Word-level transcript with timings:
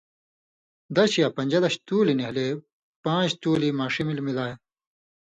دش 0.95 1.11
یا 1.21 1.27
پݩژلش 1.35 1.73
تولی 1.87 2.13
نھیلے 2.19 2.47
پاݩژ 3.03 3.29
تولی 3.41 3.69
ماݜی 3.77 4.03
ملیۡ 4.07 4.25
ملا 4.25 4.45